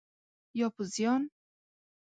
[0.59, 1.21] یا په زیان؟